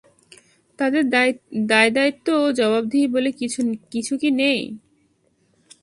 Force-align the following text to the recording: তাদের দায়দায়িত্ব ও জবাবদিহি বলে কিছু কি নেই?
তাদের 0.79 1.03
দায়দায়িত্ব 1.67 2.27
ও 2.37 2.45
জবাবদিহি 2.51 3.07
বলে 3.07 3.29
কিছু 3.91 4.13
কি 4.17 4.29
নেই? 4.39 4.61